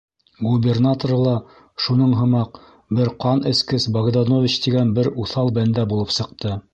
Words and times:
Губернаторы 0.45 1.17
ла 1.23 1.33
шуның 1.87 2.15
һымаҡ 2.21 2.57
бер 3.01 3.11
ҡан 3.25 3.45
эскес 3.53 3.87
Богданович 3.99 4.57
тигән 4.67 4.95
бер 5.01 5.11
уҫал 5.25 5.53
бәндә 5.59 5.87
булып 5.93 6.15
сыҡты. 6.21 6.59